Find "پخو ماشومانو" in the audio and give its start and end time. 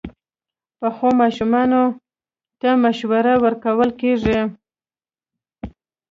0.79-1.83